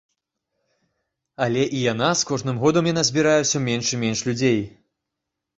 Але 1.47 1.63
і 1.79 1.83
яна 1.93 2.09
з 2.21 2.27
кожным 2.29 2.57
годам 2.63 2.89
яна 2.93 3.03
збірае 3.11 3.37
ўсё 3.45 3.63
менш 3.69 3.85
і 3.99 4.01
менш 4.07 4.19
людзей. 4.31 4.59